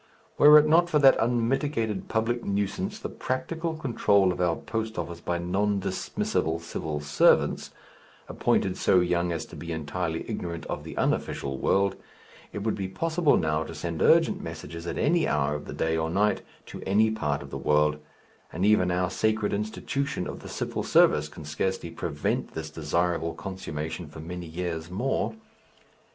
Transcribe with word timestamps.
Were 0.39 0.57
it 0.57 0.67
not 0.67 0.89
for 0.89 0.97
that 0.97 1.15
unmitigated 1.19 2.07
public 2.09 2.43
nuisance, 2.43 2.97
the 2.97 3.07
practical 3.07 3.77
control 3.77 4.31
of 4.31 4.41
our 4.41 4.55
post 4.55 4.97
office 4.97 5.21
by 5.21 5.37
non 5.37 5.79
dismissable 5.79 6.59
Civil 6.59 7.01
servants, 7.01 7.69
appointed 8.27 8.79
so 8.79 8.99
young 8.99 9.31
as 9.31 9.45
to 9.45 9.55
be 9.55 9.71
entirely 9.71 10.27
ignorant 10.27 10.65
of 10.65 10.83
the 10.83 10.97
unofficial 10.97 11.55
world, 11.59 11.95
it 12.51 12.63
would 12.63 12.73
be 12.73 12.87
possible 12.87 13.37
now 13.37 13.63
to 13.63 13.75
send 13.75 14.01
urgent 14.01 14.41
messages 14.41 14.87
at 14.87 14.97
any 14.97 15.27
hour 15.27 15.53
of 15.53 15.65
the 15.65 15.71
day 15.73 15.95
or 15.95 16.09
night 16.09 16.41
to 16.65 16.81
any 16.81 17.11
part 17.11 17.43
of 17.43 17.51
the 17.51 17.57
world; 17.59 17.99
and 18.51 18.65
even 18.65 18.89
our 18.89 19.11
sacred 19.11 19.53
institution 19.53 20.27
of 20.27 20.39
the 20.39 20.49
Civil 20.49 20.81
Service 20.81 21.29
can 21.29 21.45
scarcely 21.45 21.91
prevent 21.91 22.55
this 22.55 22.71
desirable 22.71 23.35
consummation 23.35 24.07
for 24.07 24.19
many 24.19 24.47
years 24.47 24.89
more. 24.89 25.35